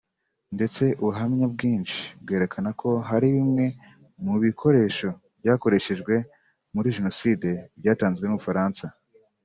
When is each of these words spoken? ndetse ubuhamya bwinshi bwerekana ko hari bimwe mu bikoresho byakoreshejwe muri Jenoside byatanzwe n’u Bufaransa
ndetse 0.55 0.83
ubuhamya 1.01 1.45
bwinshi 1.53 1.99
bwerekana 2.21 2.69
ko 2.81 2.89
hari 3.09 3.27
bimwe 3.35 3.65
mu 4.25 4.33
bikoresho 4.43 5.07
byakoreshejwe 5.41 6.13
muri 6.73 6.93
Jenoside 6.95 7.49
byatanzwe 7.79 8.23
n’u 8.27 8.37
Bufaransa 8.39 8.85